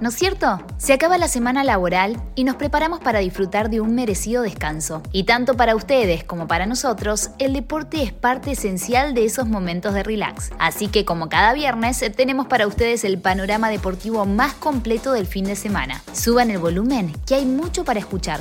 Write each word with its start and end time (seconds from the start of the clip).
¿no 0.00 0.10
es 0.10 0.14
cierto? 0.14 0.60
Se 0.76 0.92
acaba 0.92 1.16
la 1.16 1.28
semana 1.28 1.64
laboral 1.64 2.20
y 2.34 2.44
nos 2.44 2.56
preparamos 2.56 3.00
para 3.00 3.20
disfrutar 3.20 3.70
de 3.70 3.80
un 3.80 3.94
merecido 3.94 4.42
descanso. 4.42 5.02
Y 5.10 5.24
tanto 5.24 5.56
para 5.56 5.74
ustedes 5.74 6.22
como 6.22 6.46
para 6.46 6.66
nosotros, 6.66 7.30
el 7.38 7.54
deporte 7.54 8.02
es 8.02 8.12
parte 8.12 8.52
esencial 8.52 9.14
de 9.14 9.24
esos 9.24 9.48
momentos 9.48 9.94
de 9.94 10.02
relax. 10.02 10.50
Así 10.58 10.88
que 10.88 11.04
como 11.04 11.28
cada 11.28 11.54
viernes, 11.54 12.04
tenemos 12.14 12.46
para 12.46 12.66
ustedes 12.66 13.04
el 13.04 13.18
panorama 13.18 13.70
deportivo 13.70 14.26
más 14.26 14.52
completo 14.54 15.12
del 15.12 15.26
fin 15.26 15.46
de 15.46 15.56
semana. 15.56 16.02
Suban 16.12 16.50
el 16.50 16.58
volumen, 16.58 17.14
que 17.26 17.36
hay 17.36 17.46
mucho 17.46 17.84
para 17.84 18.00
escuchar. 18.00 18.40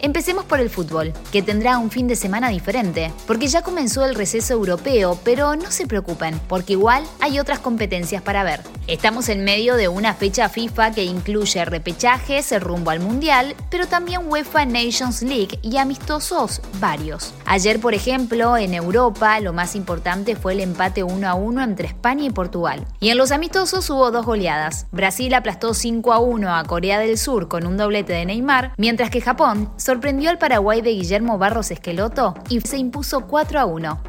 Empecemos 0.00 0.44
por 0.44 0.60
el 0.60 0.68
fútbol, 0.68 1.12
que 1.30 1.42
tendrá 1.42 1.78
un 1.78 1.90
fin 1.90 2.08
de 2.08 2.16
semana 2.16 2.48
diferente, 2.48 3.12
porque 3.26 3.46
ya 3.46 3.62
comenzó 3.62 4.04
el 4.04 4.16
receso 4.16 4.52
europeo, 4.52 5.18
pero 5.24 5.54
no 5.54 5.70
se 5.70 5.86
preocupen, 5.86 6.40
porque 6.48 6.72
igual 6.72 7.04
hay 7.20 7.38
otras 7.38 7.60
competencias 7.60 8.20
para 8.20 8.42
ver. 8.42 8.60
Estamos 8.88 9.28
en 9.28 9.44
medio 9.44 9.76
de 9.76 9.86
una 9.86 10.12
fecha 10.14 10.48
FIFA 10.48 10.81
que 10.90 11.04
incluye 11.04 11.64
repechajes, 11.64 12.58
rumbo 12.60 12.90
al 12.90 13.00
Mundial, 13.00 13.54
pero 13.70 13.86
también 13.86 14.22
UEFA 14.26 14.64
Nations 14.64 15.22
League 15.22 15.58
y 15.62 15.76
amistosos 15.76 16.60
varios. 16.80 17.32
Ayer, 17.46 17.80
por 17.80 17.94
ejemplo, 17.94 18.56
en 18.56 18.74
Europa, 18.74 19.38
lo 19.40 19.52
más 19.52 19.76
importante 19.76 20.36
fue 20.36 20.54
el 20.54 20.60
empate 20.60 21.02
1 21.02 21.28
a 21.28 21.34
1 21.34 21.62
entre 21.62 21.88
España 21.88 22.24
y 22.24 22.30
Portugal. 22.30 22.84
Y 23.00 23.10
en 23.10 23.18
los 23.18 23.30
amistosos 23.30 23.88
hubo 23.90 24.10
dos 24.10 24.26
goleadas. 24.26 24.86
Brasil 24.90 25.32
aplastó 25.34 25.74
5 25.74 26.12
a 26.12 26.18
1 26.18 26.56
a 26.56 26.64
Corea 26.64 26.98
del 26.98 27.18
Sur 27.18 27.48
con 27.48 27.66
un 27.66 27.76
doblete 27.76 28.12
de 28.12 28.26
Neymar, 28.26 28.72
mientras 28.76 29.10
que 29.10 29.20
Japón 29.20 29.70
sorprendió 29.76 30.30
al 30.30 30.38
Paraguay 30.38 30.80
de 30.80 30.90
Guillermo 30.90 31.38
Barros 31.38 31.70
Esqueloto 31.70 32.34
y 32.48 32.60
se 32.60 32.78
impuso 32.78 33.26
4 33.26 33.60
a 33.60 33.64
1. 33.66 34.02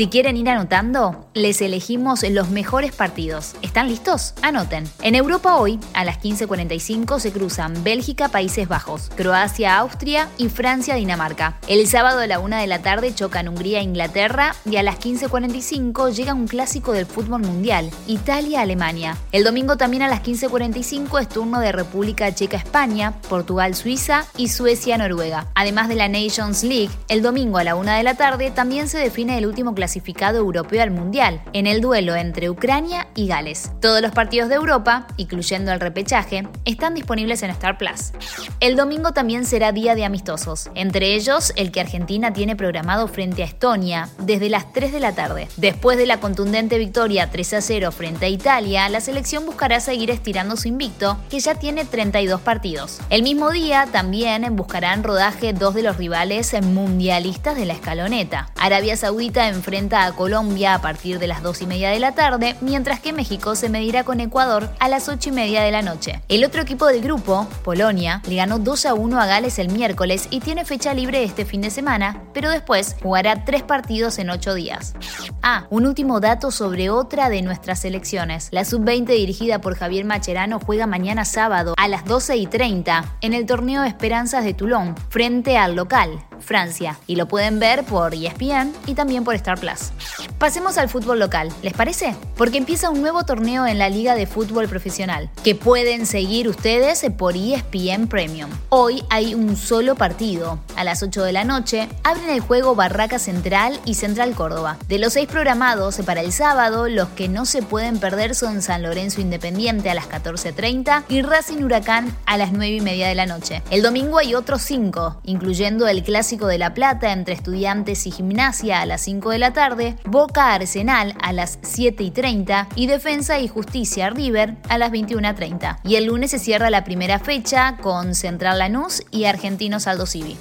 Si 0.00 0.08
quieren 0.08 0.38
ir 0.38 0.48
anotando, 0.48 1.28
les 1.34 1.60
elegimos 1.60 2.22
los 2.22 2.48
mejores 2.48 2.92
partidos. 2.92 3.54
¿Están 3.60 3.88
listos? 3.88 4.32
Anoten. 4.40 4.84
En 5.02 5.14
Europa 5.14 5.56
hoy, 5.56 5.78
a 5.92 6.06
las 6.06 6.18
15.45, 6.22 7.18
se 7.18 7.32
cruzan 7.32 7.84
Bélgica, 7.84 8.30
Países 8.30 8.66
Bajos, 8.66 9.10
Croacia, 9.14 9.76
Austria 9.76 10.30
y 10.38 10.48
Francia, 10.48 10.94
Dinamarca. 10.94 11.58
El 11.68 11.86
sábado 11.86 12.20
a 12.20 12.26
la 12.26 12.38
1 12.38 12.56
de 12.56 12.66
la 12.66 12.80
tarde 12.80 13.14
chocan 13.14 13.46
Hungría, 13.46 13.82
Inglaterra 13.82 14.54
y 14.64 14.76
a 14.76 14.82
las 14.82 14.98
15.45 14.98 16.14
llega 16.14 16.32
un 16.32 16.48
clásico 16.48 16.92
del 16.92 17.04
fútbol 17.04 17.42
mundial, 17.42 17.90
Italia, 18.06 18.62
Alemania. 18.62 19.18
El 19.32 19.44
domingo 19.44 19.76
también 19.76 20.02
a 20.02 20.08
las 20.08 20.22
15.45 20.22 21.20
es 21.20 21.28
turno 21.28 21.60
de 21.60 21.72
República 21.72 22.34
Checa, 22.34 22.56
España, 22.56 23.12
Portugal, 23.28 23.74
Suiza 23.74 24.24
y 24.38 24.48
Suecia, 24.48 24.96
Noruega. 24.96 25.48
Además 25.54 25.88
de 25.88 25.96
la 25.96 26.08
Nations 26.08 26.62
League, 26.62 26.88
el 27.08 27.20
domingo 27.20 27.58
a 27.58 27.64
la 27.64 27.74
una 27.74 27.98
de 27.98 28.02
la 28.02 28.14
tarde 28.14 28.50
también 28.50 28.88
se 28.88 28.96
define 28.96 29.36
el 29.36 29.44
último 29.44 29.74
clasificado 29.90 30.38
europeo 30.38 30.84
al 30.84 30.92
Mundial, 30.92 31.42
en 31.52 31.66
el 31.66 31.80
duelo 31.80 32.14
entre 32.14 32.48
Ucrania 32.48 33.08
y 33.16 33.26
Gales. 33.26 33.72
Todos 33.80 34.00
los 34.00 34.12
partidos 34.12 34.48
de 34.48 34.54
Europa, 34.54 35.08
incluyendo 35.16 35.72
el 35.72 35.80
repechaje, 35.80 36.46
están 36.64 36.94
disponibles 36.94 37.42
en 37.42 37.50
Star 37.50 37.76
Plus. 37.76 38.12
El 38.60 38.76
domingo 38.76 39.10
también 39.10 39.44
será 39.44 39.72
día 39.72 39.96
de 39.96 40.04
amistosos, 40.04 40.70
entre 40.76 41.16
ellos 41.16 41.52
el 41.56 41.72
que 41.72 41.80
Argentina 41.80 42.32
tiene 42.32 42.54
programado 42.54 43.08
frente 43.08 43.42
a 43.42 43.46
Estonia 43.46 44.08
desde 44.20 44.48
las 44.48 44.72
3 44.72 44.92
de 44.92 45.00
la 45.00 45.16
tarde. 45.16 45.48
Después 45.56 45.98
de 45.98 46.06
la 46.06 46.20
contundente 46.20 46.78
victoria 46.78 47.28
3 47.28 47.54
a 47.54 47.60
0 47.60 47.90
frente 47.90 48.26
a 48.26 48.28
Italia, 48.28 48.88
la 48.90 49.00
selección 49.00 49.44
buscará 49.44 49.80
seguir 49.80 50.12
estirando 50.12 50.56
su 50.56 50.68
invicto, 50.68 51.16
que 51.28 51.40
ya 51.40 51.56
tiene 51.56 51.84
32 51.84 52.40
partidos. 52.42 53.00
El 53.10 53.24
mismo 53.24 53.50
día 53.50 53.88
también 53.90 54.54
buscarán 54.54 55.02
rodaje 55.02 55.52
dos 55.52 55.74
de 55.74 55.82
los 55.82 55.96
rivales 55.96 56.54
mundialistas 56.62 57.56
de 57.56 57.66
la 57.66 57.72
escaloneta. 57.72 58.50
Arabia 58.56 58.96
Saudita 58.96 59.48
enfrenta 59.48 59.79
a 59.80 60.12
Colombia 60.12 60.74
a 60.74 60.82
partir 60.82 61.18
de 61.18 61.26
las 61.26 61.42
2 61.42 61.62
y 61.62 61.66
media 61.66 61.90
de 61.90 61.98
la 61.98 62.12
tarde, 62.12 62.54
mientras 62.60 63.00
que 63.00 63.14
México 63.14 63.56
se 63.56 63.70
medirá 63.70 64.04
con 64.04 64.20
Ecuador 64.20 64.68
a 64.78 64.88
las 64.88 65.08
8 65.08 65.30
y 65.30 65.32
media 65.32 65.62
de 65.62 65.70
la 65.70 65.80
noche. 65.80 66.20
El 66.28 66.44
otro 66.44 66.60
equipo 66.60 66.86
del 66.86 67.00
grupo, 67.00 67.48
Polonia, 67.64 68.20
le 68.28 68.36
ganó 68.36 68.58
2 68.58 68.86
a 68.86 68.94
1 68.94 69.20
a 69.20 69.26
Gales 69.26 69.58
el 69.58 69.70
miércoles 69.70 70.28
y 70.30 70.40
tiene 70.40 70.66
fecha 70.66 70.92
libre 70.92 71.24
este 71.24 71.46
fin 71.46 71.62
de 71.62 71.70
semana, 71.70 72.22
pero 72.34 72.50
después 72.50 72.96
jugará 73.02 73.44
tres 73.46 73.62
partidos 73.62 74.18
en 74.18 74.28
8 74.28 74.54
días. 74.54 74.94
Ah, 75.42 75.66
un 75.70 75.86
último 75.86 76.20
dato 76.20 76.50
sobre 76.50 76.90
otra 76.90 77.30
de 77.30 77.40
nuestras 77.40 77.80
selecciones. 77.80 78.48
La 78.50 78.66
sub-20 78.66 79.06
dirigida 79.06 79.62
por 79.62 79.76
Javier 79.76 80.04
Macherano 80.04 80.60
juega 80.60 80.86
mañana 80.86 81.24
sábado 81.24 81.74
a 81.78 81.88
las 81.88 82.04
12 82.04 82.36
y 82.36 82.46
30 82.46 83.16
en 83.22 83.32
el 83.32 83.46
torneo 83.46 83.84
Esperanzas 83.84 84.44
de 84.44 84.52
Toulon, 84.52 84.94
frente 85.08 85.56
al 85.56 85.74
local, 85.74 86.22
Francia, 86.40 86.98
y 87.06 87.16
lo 87.16 87.26
pueden 87.26 87.58
ver 87.58 87.84
por 87.84 88.14
ESPN 88.14 88.72
y 88.86 88.94
también 88.94 89.24
por 89.24 89.34
Star 89.34 89.58
Plus. 89.58 89.90
Pasemos 90.38 90.78
al 90.78 90.88
fútbol 90.88 91.18
local, 91.18 91.52
¿les 91.62 91.72
parece? 91.72 92.14
Porque 92.36 92.58
empieza 92.58 92.90
un 92.90 93.00
nuevo 93.00 93.24
torneo 93.24 93.66
en 93.66 93.78
la 93.78 93.88
Liga 93.88 94.14
de 94.14 94.26
Fútbol 94.26 94.68
Profesional, 94.68 95.30
que 95.44 95.54
pueden 95.54 96.06
seguir 96.06 96.48
ustedes 96.48 97.04
por 97.16 97.36
ESPN 97.36 98.08
Premium. 98.08 98.50
Hoy 98.68 99.02
hay 99.10 99.34
un 99.34 99.56
solo 99.56 99.94
partido. 99.94 100.58
A 100.76 100.84
las 100.84 101.02
8 101.02 101.22
de 101.24 101.32
la 101.32 101.44
noche 101.44 101.88
abren 102.04 102.30
el 102.30 102.40
juego 102.40 102.74
Barraca 102.74 103.18
Central 103.18 103.78
y 103.84 103.94
Central 103.94 104.34
Córdoba. 104.34 104.78
De 104.88 104.98
los 104.98 105.12
seis 105.12 105.28
programados 105.28 105.98
para 106.06 106.20
el 106.20 106.32
sábado, 106.32 106.88
los 106.88 107.08
que 107.08 107.28
no 107.28 107.44
se 107.44 107.62
pueden 107.62 107.98
perder 107.98 108.34
son 108.34 108.62
San 108.62 108.82
Lorenzo 108.82 109.20
Independiente 109.20 109.90
a 109.90 109.94
las 109.94 110.08
14.30 110.08 111.04
y 111.08 111.22
Racing 111.22 111.62
Huracán 111.62 112.16
a 112.26 112.36
las 112.36 112.52
9 112.52 112.76
y 112.76 112.80
media 112.80 113.08
de 113.08 113.14
la 113.14 113.26
noche. 113.26 113.62
El 113.70 113.82
domingo 113.82 114.18
hay 114.18 114.34
otros 114.34 114.62
cinco, 114.62 115.20
incluyendo 115.24 115.86
el 115.88 116.02
Clásico 116.02 116.29
de 116.30 116.58
La 116.58 116.74
Plata 116.74 117.12
entre 117.12 117.34
Estudiantes 117.34 118.06
y 118.06 118.12
Gimnasia 118.12 118.80
a 118.80 118.86
las 118.86 119.00
5 119.00 119.30
de 119.30 119.38
la 119.38 119.52
tarde, 119.52 119.96
Boca 120.04 120.54
Arsenal 120.54 121.16
a 121.20 121.32
las 121.32 121.58
7 121.62 122.04
y 122.04 122.12
30 122.12 122.68
y 122.76 122.86
Defensa 122.86 123.40
y 123.40 123.48
Justicia 123.48 124.10
River 124.10 124.54
a 124.68 124.78
las 124.78 124.92
21.30. 124.92 125.78
Y 125.82 125.96
el 125.96 126.04
lunes 126.04 126.30
se 126.30 126.38
cierra 126.38 126.70
la 126.70 126.84
primera 126.84 127.18
fecha 127.18 127.78
con 127.82 128.14
Central 128.14 128.60
Lanús 128.60 129.02
y 129.10 129.24
Argentinos 129.24 129.88
Aldo 129.88 130.06
Civi. 130.06 130.36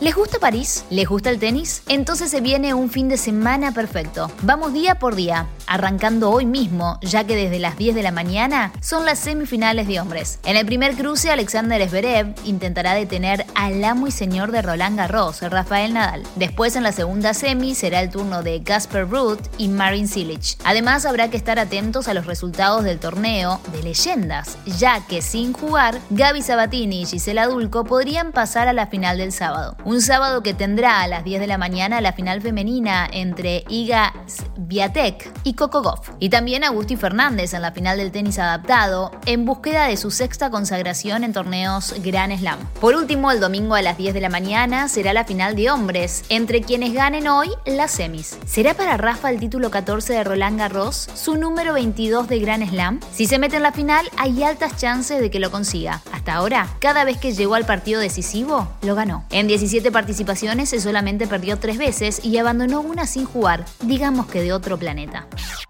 ¿Les 0.00 0.14
gusta 0.14 0.38
París? 0.38 0.84
¿Les 0.90 1.08
gusta 1.08 1.30
el 1.30 1.38
tenis? 1.38 1.82
Entonces 1.88 2.30
se 2.30 2.40
viene 2.40 2.74
un 2.74 2.90
fin 2.90 3.08
de 3.08 3.16
semana 3.16 3.72
perfecto. 3.72 4.30
Vamos 4.42 4.72
día 4.74 4.98
por 4.98 5.14
día, 5.14 5.46
arrancando 5.66 6.30
hoy 6.30 6.44
mismo, 6.44 6.98
ya 7.02 7.24
que 7.24 7.36
desde 7.36 7.58
las 7.58 7.78
10 7.78 7.94
de 7.94 8.02
la 8.02 8.10
mañana 8.10 8.72
son 8.80 9.04
las 9.04 9.18
semifinales 9.18 9.86
de 9.86 10.00
hombres. 10.00 10.38
En 10.44 10.56
el 10.56 10.66
primer 10.66 10.96
cruce, 10.96 11.30
Alexander 11.30 11.86
Zverev 11.88 12.34
intentará 12.44 12.94
detener 12.94 13.46
al 13.54 13.82
amo 13.84 14.06
y 14.06 14.10
señor 14.10 14.52
de 14.52 14.62
Roland 14.62 14.96
Garros, 14.96 15.29
Rafael 15.40 15.94
Nadal. 15.94 16.22
Después, 16.36 16.76
en 16.76 16.82
la 16.82 16.92
segunda 16.92 17.34
semi, 17.34 17.74
será 17.74 18.00
el 18.00 18.10
turno 18.10 18.42
de 18.42 18.60
Gasper 18.60 19.08
Ruth 19.08 19.40
y 19.58 19.68
Marin 19.68 20.08
Cilic. 20.08 20.56
Además, 20.64 21.06
habrá 21.06 21.30
que 21.30 21.36
estar 21.36 21.58
atentos 21.58 22.08
a 22.08 22.14
los 22.14 22.26
resultados 22.26 22.84
del 22.84 22.98
torneo 22.98 23.60
de 23.72 23.82
leyendas, 23.82 24.58
ya 24.78 25.06
que 25.06 25.22
sin 25.22 25.52
jugar, 25.52 25.98
Gaby 26.10 26.42
Sabatini 26.42 27.02
y 27.02 27.06
Gisela 27.06 27.46
Dulco 27.46 27.84
podrían 27.84 28.32
pasar 28.32 28.68
a 28.68 28.72
la 28.72 28.86
final 28.86 29.18
del 29.18 29.32
sábado. 29.32 29.76
Un 29.84 30.00
sábado 30.00 30.42
que 30.42 30.54
tendrá 30.54 31.02
a 31.02 31.08
las 31.08 31.24
10 31.24 31.40
de 31.40 31.46
la 31.46 31.58
mañana 31.58 32.00
la 32.00 32.12
final 32.12 32.40
femenina 32.42 33.08
entre 33.10 33.64
Iga 33.68 34.12
Swiatek 34.26 35.32
y 35.44 35.54
Coco 35.54 35.82
Goff. 35.82 36.10
Y 36.18 36.28
también 36.28 36.64
Agustín 36.64 36.98
Fernández 36.98 37.54
en 37.54 37.62
la 37.62 37.72
final 37.72 37.98
del 37.98 38.12
tenis 38.12 38.38
adaptado, 38.38 39.12
en 39.26 39.44
búsqueda 39.44 39.86
de 39.86 39.96
su 39.96 40.10
sexta 40.10 40.50
consagración 40.50 41.24
en 41.24 41.32
torneos 41.32 41.94
Grand 42.02 42.36
Slam. 42.38 42.58
Por 42.80 42.94
último, 42.94 43.30
el 43.30 43.40
domingo 43.40 43.74
a 43.74 43.82
las 43.82 43.96
10 43.96 44.14
de 44.14 44.20
la 44.20 44.28
mañana 44.28 44.88
será 44.88 45.12
la 45.12 45.19
final 45.24 45.56
de 45.56 45.70
hombres, 45.70 46.24
entre 46.28 46.62
quienes 46.62 46.92
ganen 46.92 47.28
hoy 47.28 47.48
las 47.64 47.92
semis. 47.92 48.36
¿Será 48.46 48.74
para 48.74 48.96
Rafa 48.96 49.30
el 49.30 49.38
título 49.38 49.70
14 49.70 50.12
de 50.12 50.24
Roland 50.24 50.58
Garros, 50.58 51.08
su 51.14 51.36
número 51.36 51.72
22 51.72 52.28
de 52.28 52.38
Grand 52.40 52.68
Slam? 52.68 53.00
Si 53.12 53.26
se 53.26 53.38
mete 53.38 53.56
en 53.56 53.62
la 53.62 53.72
final, 53.72 54.08
hay 54.16 54.42
altas 54.42 54.76
chances 54.76 55.20
de 55.20 55.30
que 55.30 55.40
lo 55.40 55.50
consiga. 55.50 56.02
Hasta 56.12 56.34
ahora, 56.34 56.68
cada 56.80 57.04
vez 57.04 57.18
que 57.18 57.32
llegó 57.32 57.54
al 57.54 57.66
partido 57.66 58.00
decisivo, 58.00 58.68
lo 58.82 58.94
ganó. 58.94 59.24
En 59.30 59.46
17 59.46 59.90
participaciones 59.90 60.70
solamente 60.80 61.26
perdió 61.26 61.58
tres 61.58 61.78
veces 61.78 62.24
y 62.24 62.38
abandonó 62.38 62.80
una 62.80 63.06
sin 63.06 63.24
jugar, 63.24 63.64
digamos 63.82 64.26
que 64.26 64.42
de 64.42 64.52
otro 64.52 64.78
planeta. 64.78 65.26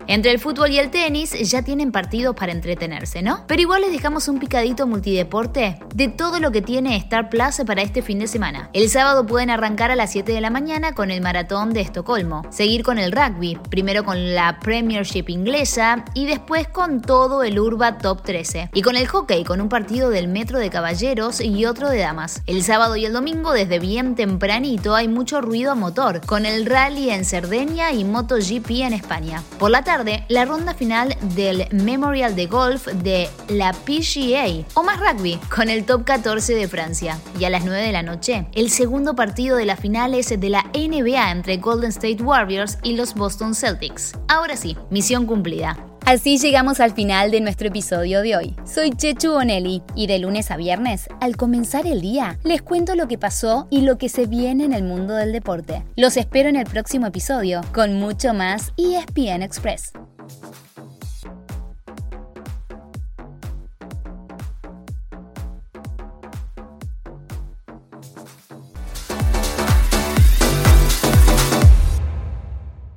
Entre 0.07 0.33
el 0.33 0.39
fútbol 0.39 0.71
y 0.71 0.79
el 0.79 0.91
tenis 0.91 1.33
ya 1.49 1.63
tienen 1.63 1.93
partidos 1.93 2.35
para 2.35 2.53
entretenerse, 2.53 3.23
¿no? 3.23 3.45
Pero 3.47 3.63
igual 3.63 3.83
les 3.83 3.93
dejamos 3.93 4.29
un 4.29 4.39
picadito 4.39 4.87
multideporte 4.87 5.79
de 5.95 6.09
todo 6.09 6.41
lo 6.41 6.51
que 6.51 6.63
tiene 6.63 6.97
Star 6.97 7.31
Plus 7.31 7.63
para 7.67 7.83
este 7.83 8.03
fin 8.03 8.19
de 8.19 8.27
semana. 8.27 8.71
El 8.75 8.91
sábado 8.91 9.25
pueden 9.25 9.40
pueden 9.41 9.49
arrancar 9.49 9.91
a 9.91 9.97
las 9.97 10.13
7 10.13 10.33
de 10.33 10.41
la 10.43 10.51
mañana 10.51 10.93
con 10.93 11.11
el 11.11 11.23
maratón 11.23 11.73
de 11.73 11.81
Estocolmo, 11.81 12.43
seguir 12.51 12.83
con 12.83 12.99
el 12.99 13.11
rugby, 13.11 13.59
primero 13.71 14.05
con 14.05 14.35
la 14.35 14.61
Premiership 14.61 15.31
inglesa 15.31 16.05
y 16.13 16.27
después 16.27 16.69
con 16.69 17.01
todo 17.01 17.43
el 17.43 17.59
Urba 17.59 17.97
Top 17.97 18.21
13. 18.23 18.69
Y 18.75 18.83
con 18.83 18.97
el 18.97 19.07
hockey, 19.07 19.45
con 19.45 19.63
un 19.63 19.71
partido 19.71 20.11
del 20.11 20.29
Metro 20.29 20.59
de 20.59 20.69
Caballeros 20.69 21.41
y 21.41 21.65
otro 21.65 21.89
de 21.89 22.01
Damas. 22.01 22.43
El 22.45 22.63
sábado 22.63 22.97
y 22.97 23.07
el 23.07 23.15
domingo, 23.15 23.55
desde 23.55 23.79
bien 23.79 24.15
tempranito, 24.15 24.95
hay 24.95 25.09
mucho 25.09 25.41
ruido 25.41 25.73
a 25.73 25.75
motor, 25.75 26.21
con 26.27 26.45
el 26.45 26.67
rally 26.67 27.09
en 27.09 27.25
Cerdeña 27.25 27.93
y 27.93 28.05
MotoGP 28.05 28.71
en 28.83 28.93
España. 28.93 29.43
Por 29.59 29.71
la 29.71 29.85
tarde, 29.85 30.27
la 30.29 30.45
ronda 30.45 30.75
final 30.75 31.17
del 31.35 31.67
Memorial 31.71 32.37
de 32.37 32.45
Golf 32.45 32.89
de 32.89 33.31
la 33.49 33.73
PGA, 33.73 34.67
o 34.75 34.83
más 34.83 35.01
rugby, 35.01 35.41
con 35.49 35.71
el 35.71 35.87
Top 35.87 36.05
14 36.05 36.55
de 36.55 36.69
Francia. 36.69 37.19
Y 37.39 37.47
a 37.47 37.51
las 37.51 37.65
9 37.65 37.81
de 37.81 37.93
la 37.93 38.03
noche, 38.03 38.45
el 38.53 38.69
segundo 38.69 39.15
partido 39.21 39.59
de 39.59 39.67
las 39.67 39.79
finales 39.79 40.31
de 40.31 40.49
la 40.49 40.65
NBA 40.73 41.31
entre 41.31 41.59
Golden 41.59 41.91
State 41.91 42.23
Warriors 42.23 42.79
y 42.83 42.95
los 42.95 43.13
Boston 43.13 43.55
Celtics. 43.55 44.15
Ahora 44.29 44.57
sí, 44.57 44.79
misión 44.89 45.27
cumplida. 45.27 45.77
Así 46.07 46.39
llegamos 46.39 46.81
al 46.81 46.95
final 46.95 47.31
de 47.31 47.43
nuestro 47.43 47.69
episodio 47.69 48.23
de 48.23 48.35
hoy. 48.35 48.57
Soy 48.65 48.93
Chechu 48.93 49.33
Bonelli 49.33 49.83
y 49.95 50.07
de 50.07 50.21
lunes 50.21 50.51
a 50.51 50.57
viernes, 50.57 51.07
al 51.21 51.37
comenzar 51.37 51.87
el 51.87 52.01
día, 52.01 52.39
les 52.45 52.63
cuento 52.63 52.95
lo 52.95 53.09
que 53.09 53.19
pasó 53.19 53.69
y 53.69 53.83
lo 53.83 53.99
que 53.99 54.09
se 54.09 54.25
viene 54.25 54.65
en 54.65 54.73
el 54.73 54.85
mundo 54.85 55.15
del 55.15 55.33
deporte. 55.33 55.85
Los 55.97 56.17
espero 56.17 56.49
en 56.49 56.57
el 56.57 56.65
próximo 56.65 57.07
episodio 57.07 57.61
con 57.75 58.01
mucho 58.01 58.33
más 58.33 58.73
ESPN 58.79 59.43
Express. 59.43 59.93